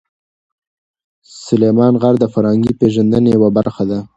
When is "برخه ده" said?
3.57-3.99